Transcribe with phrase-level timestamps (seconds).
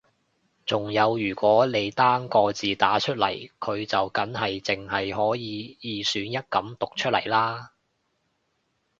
[0.65, 7.71] 仲有如果你單個字打出嚟佢就梗係淨係可以二選一噉讀出嚟啦